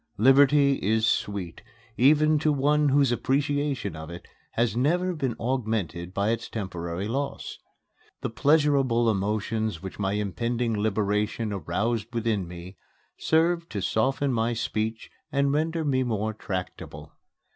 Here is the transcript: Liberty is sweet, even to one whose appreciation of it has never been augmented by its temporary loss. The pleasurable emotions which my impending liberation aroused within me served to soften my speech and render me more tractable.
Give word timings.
Liberty 0.17 0.79
is 0.81 1.05
sweet, 1.05 1.61
even 1.95 2.39
to 2.39 2.51
one 2.51 2.89
whose 2.89 3.11
appreciation 3.11 3.95
of 3.95 4.09
it 4.09 4.27
has 4.53 4.75
never 4.75 5.13
been 5.13 5.35
augmented 5.39 6.11
by 6.11 6.31
its 6.31 6.49
temporary 6.49 7.07
loss. 7.07 7.59
The 8.21 8.31
pleasurable 8.31 9.11
emotions 9.11 9.83
which 9.83 9.99
my 9.99 10.13
impending 10.13 10.73
liberation 10.75 11.53
aroused 11.53 12.07
within 12.15 12.47
me 12.47 12.77
served 13.19 13.69
to 13.73 13.81
soften 13.83 14.33
my 14.33 14.53
speech 14.53 15.11
and 15.31 15.53
render 15.53 15.85
me 15.85 16.01
more 16.01 16.33
tractable. 16.33 17.13